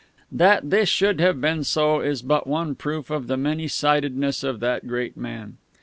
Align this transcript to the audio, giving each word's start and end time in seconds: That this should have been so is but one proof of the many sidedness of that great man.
That 0.31 0.71
this 0.71 0.89
should 0.89 1.19
have 1.19 1.39
been 1.39 1.63
so 1.63 1.99
is 1.99 2.23
but 2.23 2.47
one 2.47 2.73
proof 2.73 3.11
of 3.11 3.27
the 3.27 3.37
many 3.37 3.67
sidedness 3.67 4.43
of 4.43 4.59
that 4.61 4.87
great 4.87 5.15
man. 5.15 5.57